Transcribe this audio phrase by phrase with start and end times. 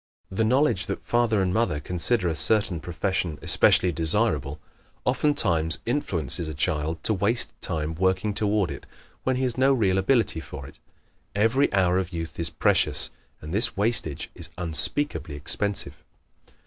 [0.31, 4.59] The knowledge that father and mother consider a certain profession especially desirable
[5.05, 8.87] oftentimes influences a child to waste time working toward it
[9.25, 10.79] when he has no real ability for it.
[11.35, 13.11] Every hour of youth is precious
[13.41, 16.03] and this wastage is unspeakably expensive.